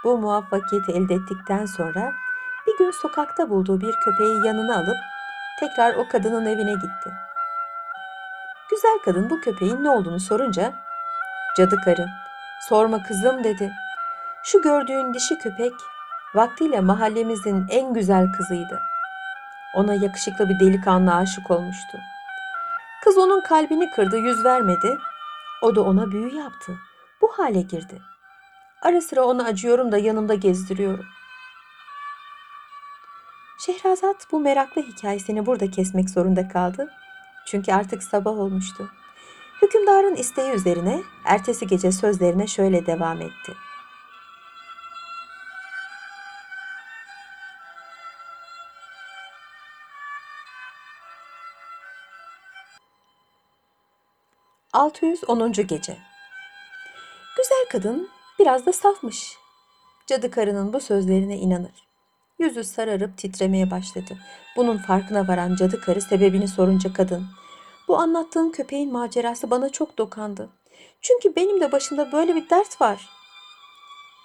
bu 0.04 0.18
muvaffakiyeti 0.18 0.92
elde 0.92 1.14
ettikten 1.14 1.66
sonra 1.66 2.14
bir 2.68 2.78
gün 2.78 2.92
sokakta 2.92 3.50
bulduğu 3.50 3.82
bir 3.82 3.96
köpeği 4.06 4.46
yanına 4.46 4.78
alıp 4.78 4.98
tekrar 5.60 5.96
o 5.96 6.08
kadının 6.08 6.46
evine 6.46 6.74
gitti. 6.74 7.14
Güzel 8.70 9.00
kadın 9.06 9.30
bu 9.30 9.42
köpeğin 9.42 9.84
ne 9.84 9.90
olduğunu 9.90 10.20
sorunca 10.20 10.74
cadı 11.58 11.76
karı 11.86 12.06
sorma 12.70 13.04
kızım 13.04 13.44
dedi. 13.44 13.72
Şu 14.44 14.62
gördüğün 14.62 15.14
dişi 15.14 15.38
köpek 15.38 15.74
vaktiyle 16.36 16.80
mahallemizin 16.80 17.68
en 17.70 17.94
güzel 17.94 18.32
kızıydı. 18.38 18.91
Ona 19.76 19.94
yakışıklı 19.94 20.50
bir 20.50 20.60
delikanlı 20.60 21.16
aşık 21.16 21.52
olmuştu. 21.52 21.98
Kız 23.04 23.18
onun 23.18 23.42
kalbini 23.42 23.92
kırdı, 23.92 24.18
yüz 24.18 24.46
vermedi. 24.46 24.98
O 25.62 25.76
da 25.76 25.82
ona 25.82 26.12
büyü 26.12 26.36
yaptı. 26.36 26.76
Bu 27.22 27.28
hale 27.28 27.62
girdi. 27.62 28.02
Ara 28.82 29.02
sıra 29.02 29.24
ona 29.24 29.44
acıyorum 29.44 29.92
da 29.92 29.98
yanımda 29.98 30.34
gezdiriyorum. 30.34 31.06
Şehrazat 33.66 34.28
bu 34.32 34.40
meraklı 34.40 34.82
hikayesini 34.82 35.46
burada 35.46 35.72
kesmek 35.72 36.10
zorunda 36.10 36.48
kaldı. 36.48 36.90
Çünkü 37.46 37.72
artık 37.74 38.04
sabah 38.04 38.32
olmuştu. 38.32 38.92
Hükümdarın 39.62 40.16
isteği 40.16 40.52
üzerine 40.52 41.04
ertesi 41.26 41.68
gece 41.68 41.92
sözlerine 41.92 42.48
şöyle 42.48 42.86
devam 42.86 43.22
etti. 43.22 43.54
...610. 54.74 55.52
Gece 55.52 55.98
Güzel 57.38 57.66
kadın 57.72 58.10
biraz 58.40 58.66
da 58.66 58.74
safmış. 58.74 59.38
Cadı 60.08 60.32
karının 60.32 60.74
bu 60.74 60.80
sözlerine 60.80 61.38
inanır. 61.38 61.88
Yüzü 62.40 62.64
sararıp 62.64 63.18
titremeye 63.18 63.72
başladı. 63.72 64.18
Bunun 64.56 64.78
farkına 64.78 65.28
varan 65.28 65.56
cadı 65.56 65.82
karı 65.82 66.02
sebebini 66.02 66.48
sorunca 66.48 66.94
kadın... 66.94 67.26
Bu 67.88 67.98
anlattığın 67.98 68.50
köpeğin 68.50 68.92
macerası 68.92 69.50
bana 69.50 69.70
çok 69.70 69.98
dokandı. 69.98 70.50
Çünkü 71.02 71.36
benim 71.36 71.62
de 71.62 71.72
başımda 71.72 72.12
böyle 72.12 72.36
bir 72.36 72.50
dert 72.50 72.82
var. 72.82 73.10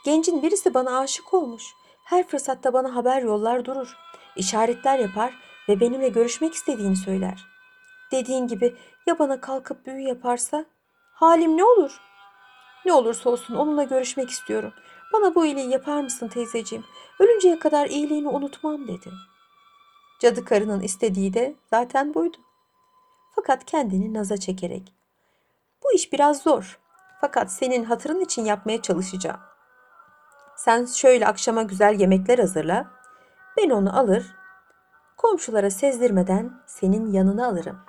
Gencin 0.05 0.43
birisi 0.43 0.75
bana 0.75 0.99
aşık 0.99 1.35
olmuş. 1.35 1.65
Her 2.05 2.29
fırsatta 2.29 2.73
bana 2.73 2.95
haber 2.95 3.23
yollar 3.23 3.65
durur. 3.65 3.97
İşaretler 4.37 4.99
yapar 4.99 5.35
ve 5.69 5.81
benimle 5.81 6.09
görüşmek 6.09 6.55
istediğini 6.55 6.97
söyler. 6.97 7.56
Dediğin 8.13 8.47
gibi 8.47 8.77
ya 9.07 9.19
bana 9.19 9.41
kalkıp 9.41 9.87
büyü 9.87 10.01
yaparsa? 10.01 10.65
Halim 11.15 11.57
ne 11.57 11.65
olur? 11.65 12.01
Ne 12.85 12.93
olursa 12.93 13.31
olsun 13.31 13.55
onunla 13.55 13.83
görüşmek 13.83 14.31
istiyorum. 14.31 14.73
Bana 15.13 15.35
bu 15.35 15.47
iyiliği 15.47 15.71
yapar 15.71 16.01
mısın 16.01 16.29
teyzeciğim? 16.29 16.85
Ölünceye 17.21 17.59
kadar 17.59 17.87
iyiliğini 17.87 18.29
unutmam 18.29 18.89
dedi. 18.89 19.11
Cadı 20.21 20.45
karının 20.45 20.81
istediği 20.81 21.35
de 21.35 21.55
zaten 21.71 22.15
buydu. 22.15 22.37
Fakat 23.35 23.65
kendini 23.65 24.15
naza 24.15 24.37
çekerek. 24.37 24.93
Bu 25.85 25.93
iş 25.93 26.13
biraz 26.13 26.43
zor. 26.43 26.79
Fakat 27.21 27.53
senin 27.53 27.85
hatırın 27.85 28.21
için 28.21 28.45
yapmaya 28.45 28.83
çalışacağım. 28.83 29.41
Sen 30.57 30.85
şöyle 30.85 31.27
akşama 31.27 31.63
güzel 31.63 32.01
yemekler 32.01 32.39
hazırla. 32.39 32.91
Ben 33.57 33.71
onu 33.71 33.99
alır, 33.99 34.37
komşulara 35.17 35.71
sezdirmeden 35.71 36.61
senin 36.67 37.13
yanına 37.13 37.47
alırım. 37.47 37.86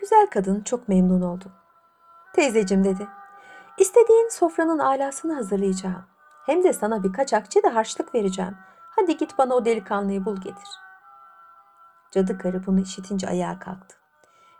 Güzel 0.00 0.26
kadın 0.30 0.60
çok 0.60 0.88
memnun 0.88 1.22
oldu. 1.22 1.44
Teyzecim 2.34 2.84
dedi. 2.84 3.08
İstediğin 3.78 4.28
sofranın 4.28 4.78
alasını 4.78 5.34
hazırlayacağım. 5.34 6.04
Hem 6.46 6.64
de 6.64 6.72
sana 6.72 7.02
birkaç 7.02 7.32
akçe 7.32 7.62
de 7.62 7.68
harçlık 7.68 8.14
vereceğim. 8.14 8.56
Hadi 8.96 9.16
git 9.16 9.38
bana 9.38 9.54
o 9.54 9.64
delikanlıyı 9.64 10.24
bul 10.24 10.36
getir. 10.36 10.68
Cadı 12.10 12.38
karı 12.38 12.66
bunu 12.66 12.80
işitince 12.80 13.28
ayağa 13.28 13.58
kalktı. 13.58 13.96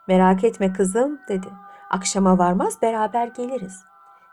Merak 0.09 0.44
etme 0.44 0.72
kızım 0.72 1.20
dedi. 1.29 1.48
Akşama 1.90 2.38
varmaz 2.38 2.83
beraber 2.83 3.26
geliriz. 3.26 3.85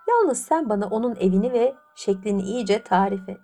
Yalnız 0.08 0.44
sen 0.44 0.70
bana 0.70 0.88
onun 0.88 1.16
evini 1.16 1.54
ve 1.54 1.76
şeklini 1.96 2.42
iyice 2.42 2.84
tarif 2.84 3.30
et. 3.30 3.42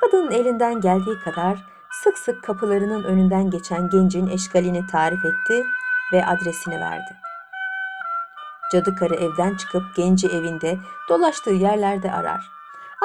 Kadının 0.00 0.30
elinden 0.30 0.80
geldiği 0.80 1.18
kadar 1.18 1.64
sık 1.90 2.18
sık 2.18 2.44
kapılarının 2.44 3.04
önünden 3.04 3.50
geçen 3.50 3.90
gencin 3.90 4.26
eşkalini 4.26 4.86
tarif 4.86 5.24
etti 5.24 5.64
ve 6.12 6.26
adresini 6.26 6.80
verdi. 6.80 7.16
Cadı 8.72 8.94
karı 8.94 9.14
evden 9.14 9.56
çıkıp 9.56 9.82
genci 9.96 10.28
evinde 10.28 10.78
dolaştığı 11.08 11.50
yerlerde 11.50 12.12
arar. 12.12 12.40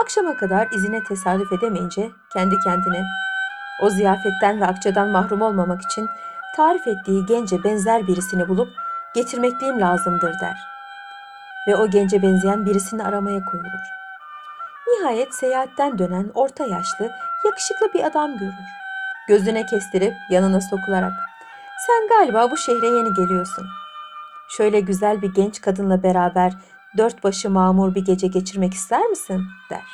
Akşama 0.02 0.38
kadar 0.38 0.68
izine 0.72 1.04
tesadüf 1.04 1.52
edemeyince 1.52 2.12
kendi 2.34 2.60
kendine 2.60 3.04
o 3.82 3.90
ziyafetten 3.90 4.62
ve 4.62 4.66
akçadan 4.66 5.10
mahrum 5.10 5.42
olmamak 5.42 5.82
için 5.82 6.08
tarif 6.56 6.88
ettiği 6.88 7.26
gence 7.26 7.64
benzer 7.64 8.08
birisini 8.08 8.48
bulup 8.48 8.70
getirmekliyim 9.16 9.82
lazımdır 9.82 10.40
der. 10.42 10.58
Ve 11.68 11.76
o 11.76 11.90
gence 11.90 12.22
benzeyen 12.22 12.66
birisini 12.66 13.04
aramaya 13.04 13.46
koyulur. 13.46 14.05
Nihayet 14.88 15.36
seyahatten 15.36 15.98
dönen 15.98 16.32
orta 16.34 16.64
yaşlı, 16.64 17.12
yakışıklı 17.46 17.94
bir 17.94 18.04
adam 18.04 18.38
görür. 18.38 18.54
Gözüne 19.28 19.66
kestirip 19.66 20.14
yanına 20.30 20.62
sokularak 20.62 21.14
sen 21.88 22.08
galiba 22.08 22.52
bu 22.52 22.58
şehre 22.58 22.88
yeni 22.88 23.14
geliyorsun. 23.14 23.68
Şöyle 24.50 24.80
güzel 24.80 25.22
bir 25.22 25.34
genç 25.34 25.62
kadınla 25.62 26.04
beraber 26.04 26.54
dört 26.98 27.24
başı 27.24 27.50
mamur 27.50 27.96
bir 27.96 28.06
gece 28.06 28.28
geçirmek 28.28 28.74
ister 28.74 29.06
misin? 29.06 29.44
der. 29.70 29.86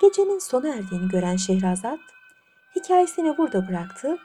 Gecenin 0.00 0.38
sona 0.38 0.68
erdiğini 0.68 1.08
gören 1.08 1.36
Şehrazat, 1.36 1.98
hikayesini 2.76 3.38
burada 3.38 3.68
bıraktı, 3.68 4.18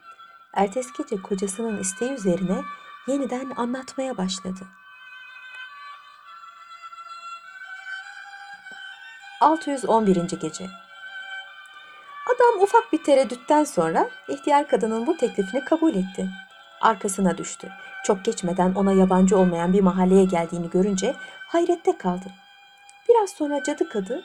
ertesi 0.53 0.89
gece 0.97 1.21
kocasının 1.21 1.77
isteği 1.77 2.11
üzerine 2.11 2.61
yeniden 3.07 3.49
anlatmaya 3.57 4.17
başladı. 4.17 4.61
611. 9.41 10.15
Gece 10.15 10.65
Adam 12.35 12.63
ufak 12.63 12.93
bir 12.93 13.03
tereddütten 13.03 13.63
sonra 13.63 14.09
ihtiyar 14.29 14.67
kadının 14.67 15.07
bu 15.07 15.17
teklifini 15.17 15.65
kabul 15.65 15.95
etti. 15.95 16.29
Arkasına 16.81 17.37
düştü. 17.37 17.69
Çok 18.05 18.25
geçmeden 18.25 18.73
ona 18.75 18.93
yabancı 18.93 19.37
olmayan 19.37 19.73
bir 19.73 19.81
mahalleye 19.81 20.25
geldiğini 20.25 20.69
görünce 20.69 21.15
hayrette 21.47 21.97
kaldı. 21.97 22.25
Biraz 23.09 23.29
sonra 23.29 23.63
cadı 23.63 23.89
kadın 23.89 24.23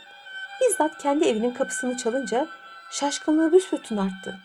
bizzat 0.61 0.99
kendi 0.99 1.25
evinin 1.25 1.55
kapısını 1.55 1.97
çalınca 1.97 2.49
şaşkınlığı 2.91 3.53
büsbütün 3.53 3.97
arttı. 3.97 4.39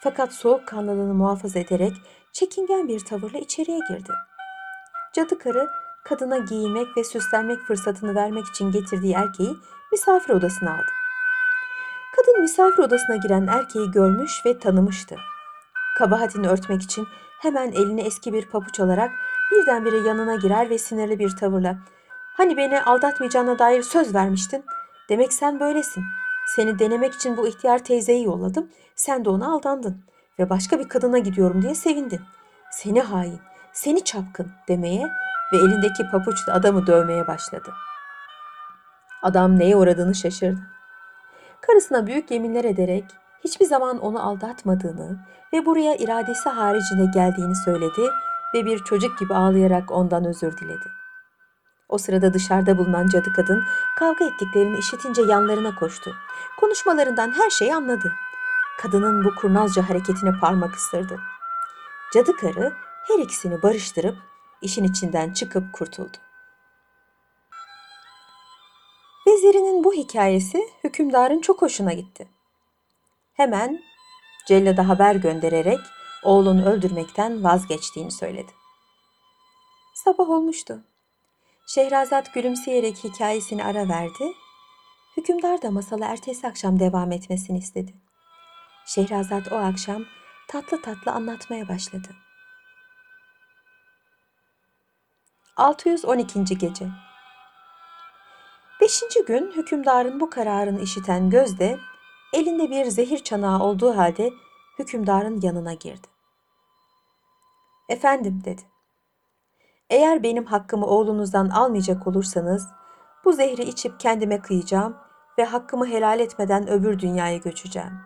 Fakat 0.00 0.32
soğukkanlılığını 0.32 1.14
muhafaza 1.14 1.58
ederek 1.58 1.92
çekingen 2.32 2.88
bir 2.88 3.00
tavırla 3.00 3.38
içeriye 3.38 3.78
girdi. 3.88 4.12
Cadı 5.12 5.38
karı 5.38 5.68
kadına 6.04 6.38
giymek 6.38 6.96
ve 6.96 7.04
süslenmek 7.04 7.58
fırsatını 7.58 8.14
vermek 8.14 8.46
için 8.46 8.72
getirdiği 8.72 9.14
erkeği 9.14 9.56
misafir 9.94 10.34
odasına 10.34 10.70
aldı. 10.74 10.92
Kadın 12.16 12.40
misafir 12.40 12.82
odasına 12.82 13.16
giren 13.16 13.46
erkeği 13.46 13.90
görmüş 13.90 14.46
ve 14.46 14.58
tanımıştı. 14.58 15.16
Kabahatini 15.98 16.48
örtmek 16.48 16.82
için 16.82 17.06
hemen 17.38 17.72
eline 17.72 18.02
eski 18.02 18.32
bir 18.32 18.46
pabuç 18.46 18.80
alarak 18.80 19.10
birdenbire 19.52 19.96
yanına 19.96 20.34
girer 20.34 20.70
ve 20.70 20.78
sinirli 20.78 21.18
bir 21.18 21.36
tavırla 21.36 21.78
''Hani 22.36 22.56
beni 22.56 22.82
aldatmayacağına 22.82 23.58
dair 23.58 23.82
söz 23.82 24.14
vermiştin. 24.14 24.64
Demek 25.08 25.32
sen 25.32 25.60
böylesin. 25.60 26.04
Seni 26.46 26.78
denemek 26.78 27.14
için 27.14 27.36
bu 27.36 27.48
ihtiyar 27.48 27.84
teyzeyi 27.84 28.24
yolladım. 28.24 28.70
Sen 28.96 29.24
de 29.24 29.30
ona 29.30 29.52
aldandın 29.52 30.04
ve 30.38 30.50
başka 30.50 30.78
bir 30.78 30.88
kadına 30.88 31.18
gidiyorum 31.18 31.62
diye 31.62 31.74
sevindin. 31.74 32.20
Seni 32.70 33.00
hain, 33.00 33.40
seni 33.72 34.04
çapkın 34.04 34.52
demeye 34.68 35.08
ve 35.52 35.56
elindeki 35.56 36.10
papuçla 36.12 36.54
adamı 36.54 36.86
dövmeye 36.86 37.26
başladı. 37.26 37.72
Adam 39.24 39.58
neye 39.58 39.76
uğradığını 39.76 40.14
şaşırdı. 40.14 40.60
Karısına 41.60 42.06
büyük 42.06 42.30
yeminler 42.30 42.64
ederek 42.64 43.04
hiçbir 43.44 43.64
zaman 43.64 43.98
onu 43.98 44.28
aldatmadığını 44.28 45.18
ve 45.52 45.66
buraya 45.66 45.96
iradesi 45.96 46.48
haricinde 46.48 47.04
geldiğini 47.14 47.56
söyledi 47.64 48.02
ve 48.54 48.64
bir 48.64 48.78
çocuk 48.78 49.18
gibi 49.18 49.34
ağlayarak 49.34 49.90
ondan 49.90 50.24
özür 50.24 50.58
diledi. 50.58 50.88
O 51.88 51.98
sırada 51.98 52.34
dışarıda 52.34 52.78
bulunan 52.78 53.08
cadı 53.08 53.32
kadın 53.32 53.64
kavga 53.98 54.24
ettiklerini 54.24 54.78
işitince 54.78 55.22
yanlarına 55.22 55.74
koştu. 55.74 56.14
Konuşmalarından 56.60 57.32
her 57.38 57.50
şeyi 57.50 57.74
anladı. 57.74 58.12
Kadının 58.82 59.24
bu 59.24 59.34
kurnazca 59.34 59.88
hareketine 59.88 60.30
parmak 60.40 60.74
ısırdı. 60.74 61.20
Cadı 62.14 62.36
karı 62.36 62.72
her 63.08 63.18
ikisini 63.18 63.62
barıştırıp 63.62 64.16
işin 64.62 64.84
içinden 64.84 65.32
çıkıp 65.32 65.72
kurtuldu. 65.72 66.23
Vezirinin 69.44 69.84
bu 69.84 69.92
hikayesi 69.92 70.68
hükümdarın 70.84 71.40
çok 71.40 71.62
hoşuna 71.62 71.92
gitti. 71.92 72.28
Hemen 73.34 73.82
cellada 74.46 74.88
haber 74.88 75.14
göndererek 75.14 75.78
oğlunu 76.22 76.68
öldürmekten 76.68 77.44
vazgeçtiğini 77.44 78.10
söyledi. 78.10 78.52
Sabah 79.94 80.30
olmuştu. 80.30 80.84
Şehrazat 81.66 82.34
gülümseyerek 82.34 83.04
hikayesini 83.04 83.64
ara 83.64 83.88
verdi. 83.88 84.32
Hükümdar 85.16 85.62
da 85.62 85.70
masala 85.70 86.06
ertesi 86.06 86.46
akşam 86.46 86.80
devam 86.80 87.12
etmesini 87.12 87.58
istedi. 87.58 87.94
Şehrazat 88.86 89.52
o 89.52 89.56
akşam 89.56 90.04
tatlı 90.48 90.82
tatlı 90.82 91.12
anlatmaya 91.12 91.68
başladı. 91.68 92.08
612. 95.56 96.44
gece 96.58 96.88
Beşinci 98.84 99.24
gün 99.24 99.50
hükümdarın 99.50 100.20
bu 100.20 100.30
kararını 100.30 100.80
işiten 100.80 101.30
Gözde 101.30 101.78
elinde 102.32 102.70
bir 102.70 102.84
zehir 102.84 103.18
çanağı 103.18 103.62
olduğu 103.62 103.96
halde 103.96 104.30
hükümdarın 104.78 105.40
yanına 105.40 105.74
girdi. 105.74 106.06
Efendim 107.88 108.42
dedi. 108.44 108.62
Eğer 109.90 110.22
benim 110.22 110.44
hakkımı 110.44 110.86
oğlunuzdan 110.86 111.48
almayacak 111.48 112.06
olursanız 112.06 112.68
bu 113.24 113.32
zehri 113.32 113.62
içip 113.62 114.00
kendime 114.00 114.42
kıyacağım 114.42 114.96
ve 115.38 115.44
hakkımı 115.44 115.86
helal 115.86 116.20
etmeden 116.20 116.68
öbür 116.68 116.98
dünyaya 116.98 117.36
göçeceğim. 117.36 118.00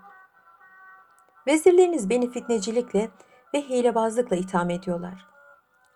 Vezirleriniz 1.47 2.11
beni 2.11 2.31
fitnecilikle 2.31 3.11
ve 3.55 3.63
hilebazlıkla 3.63 4.37
itham 4.37 4.71
ediyorlar. 4.71 5.27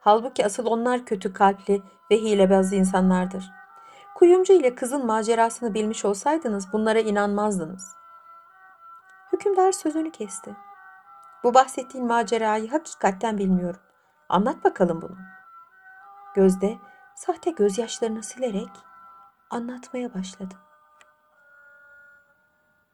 Halbuki 0.00 0.46
asıl 0.46 0.66
onlar 0.66 1.04
kötü 1.04 1.32
kalpli 1.32 1.82
ve 2.10 2.16
hilebaz 2.16 2.72
insanlardır. 2.72 3.61
Kuyumcu 4.14 4.52
ile 4.52 4.74
kızın 4.74 5.06
macerasını 5.06 5.74
bilmiş 5.74 6.04
olsaydınız 6.04 6.72
bunlara 6.72 6.98
inanmazdınız. 6.98 7.96
Hükümdar 9.32 9.72
sözünü 9.72 10.10
kesti. 10.10 10.56
Bu 11.44 11.54
bahsettiğin 11.54 12.06
macerayı 12.06 12.70
hakikatten 12.70 13.38
bilmiyorum. 13.38 13.80
Anlat 14.28 14.64
bakalım 14.64 15.02
bunu. 15.02 15.16
Gözde 16.34 16.78
sahte 17.16 17.50
gözyaşlarını 17.50 18.22
silerek 18.22 18.70
anlatmaya 19.50 20.14
başladı. 20.14 20.54